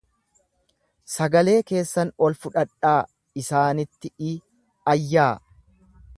[1.15, 2.97] Sagalee keessan ol fudhadhaa
[3.43, 5.31] isaanitti iayyaa.